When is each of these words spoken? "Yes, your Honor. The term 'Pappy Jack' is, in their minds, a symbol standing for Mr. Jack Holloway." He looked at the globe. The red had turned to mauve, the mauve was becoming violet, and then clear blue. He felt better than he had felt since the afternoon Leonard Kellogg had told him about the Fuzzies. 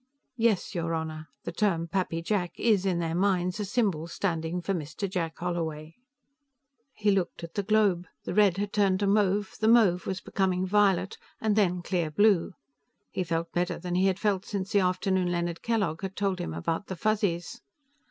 "Yes, 0.35 0.73
your 0.73 0.95
Honor. 0.95 1.27
The 1.43 1.51
term 1.51 1.87
'Pappy 1.87 2.23
Jack' 2.23 2.59
is, 2.59 2.87
in 2.87 2.97
their 2.97 3.13
minds, 3.13 3.59
a 3.59 3.65
symbol 3.65 4.07
standing 4.07 4.59
for 4.59 4.73
Mr. 4.73 5.07
Jack 5.07 5.37
Holloway." 5.37 5.93
He 6.95 7.11
looked 7.11 7.43
at 7.43 7.53
the 7.53 7.61
globe. 7.61 8.07
The 8.23 8.33
red 8.33 8.57
had 8.57 8.73
turned 8.73 8.99
to 9.01 9.05
mauve, 9.05 9.57
the 9.59 9.67
mauve 9.67 10.07
was 10.07 10.19
becoming 10.19 10.65
violet, 10.65 11.19
and 11.39 11.55
then 11.55 11.83
clear 11.83 12.09
blue. 12.09 12.53
He 13.11 13.23
felt 13.23 13.51
better 13.51 13.77
than 13.77 13.93
he 13.93 14.07
had 14.07 14.17
felt 14.17 14.43
since 14.43 14.71
the 14.71 14.79
afternoon 14.79 15.31
Leonard 15.31 15.61
Kellogg 15.61 16.01
had 16.01 16.15
told 16.15 16.39
him 16.39 16.51
about 16.51 16.87
the 16.87 16.95
Fuzzies. 16.95 17.61